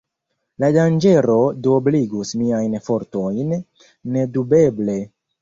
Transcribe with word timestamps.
La 0.61 0.69
danĝero 0.77 1.35
duobligus 1.67 2.33
miajn 2.41 2.79
fortojn, 2.89 3.53
nedubeble. 4.19 4.99